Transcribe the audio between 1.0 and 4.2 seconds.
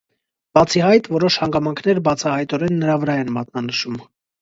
որոշ հանգամանքներ բացահայտորեն նրա վրա են մատնանշում։